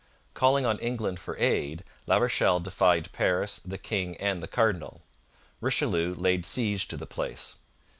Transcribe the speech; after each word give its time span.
Calling 0.33 0.65
on 0.65 0.79
England 0.79 1.19
for 1.19 1.37
aid, 1.37 1.83
La 2.07 2.17
Rochelle 2.17 2.59
defied 2.59 3.11
Paris, 3.11 3.59
the 3.59 3.77
king, 3.77 4.17
and 4.17 4.41
the 4.41 4.47
cardinal. 4.47 5.03
Richelieu 5.59 6.15
laid 6.15 6.43
siege 6.43 6.87
to 6.87 6.97
the 6.97 7.05
place. 7.05 7.53